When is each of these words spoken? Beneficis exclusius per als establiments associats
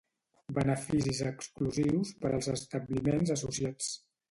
Beneficis 0.57 1.19
exclusius 1.33 2.15
per 2.23 2.33
als 2.39 2.51
establiments 2.57 3.37
associats 3.39 3.95